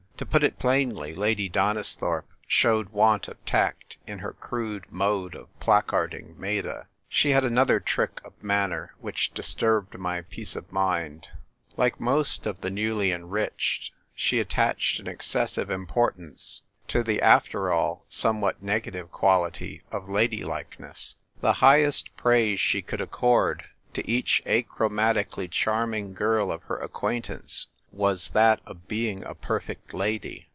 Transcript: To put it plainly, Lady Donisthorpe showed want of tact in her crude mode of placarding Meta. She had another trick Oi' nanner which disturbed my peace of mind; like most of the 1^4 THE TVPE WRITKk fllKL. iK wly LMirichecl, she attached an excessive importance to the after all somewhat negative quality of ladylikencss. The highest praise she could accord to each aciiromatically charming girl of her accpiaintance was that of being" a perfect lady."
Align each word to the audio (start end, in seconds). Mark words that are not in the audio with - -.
To 0.17 0.25
put 0.27 0.43
it 0.43 0.59
plainly, 0.59 1.15
Lady 1.15 1.49
Donisthorpe 1.49 2.29
showed 2.45 2.89
want 2.89 3.27
of 3.27 3.43
tact 3.43 3.97
in 4.05 4.19
her 4.19 4.33
crude 4.33 4.85
mode 4.91 5.33
of 5.33 5.47
placarding 5.59 6.37
Meta. 6.39 6.85
She 7.09 7.31
had 7.31 7.43
another 7.43 7.79
trick 7.79 8.21
Oi' 8.23 8.29
nanner 8.43 8.89
which 8.99 9.33
disturbed 9.33 9.97
my 9.97 10.21
peace 10.21 10.55
of 10.55 10.71
mind; 10.71 11.29
like 11.75 11.99
most 11.99 12.45
of 12.45 12.61
the 12.61 12.69
1^4 12.69 12.73
THE 12.75 12.77
TVPE 12.77 12.77
WRITKk 12.77 12.77
fllKL. 12.77 12.77
iK 12.77 12.95
wly 13.31 13.47
LMirichecl, 13.49 13.89
she 14.13 14.39
attached 14.39 14.99
an 14.99 15.07
excessive 15.07 15.69
importance 15.71 16.61
to 16.87 17.01
the 17.01 17.19
after 17.19 17.71
all 17.71 18.05
somewhat 18.07 18.61
negative 18.61 19.11
quality 19.11 19.81
of 19.91 20.03
ladylikencss. 20.07 21.15
The 21.41 21.53
highest 21.65 22.15
praise 22.15 22.59
she 22.59 22.83
could 22.83 23.01
accord 23.01 23.63
to 23.95 24.07
each 24.07 24.43
aciiromatically 24.45 25.49
charming 25.49 26.13
girl 26.13 26.51
of 26.51 26.61
her 26.65 26.77
accpiaintance 26.77 27.65
was 27.93 28.29
that 28.29 28.61
of 28.65 28.87
being" 28.87 29.21
a 29.25 29.35
perfect 29.35 29.93
lady." 29.93 30.47